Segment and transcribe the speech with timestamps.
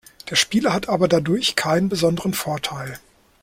[0.31, 2.97] Der Spieler hat aber dadurch keinen besonderen Vorteil.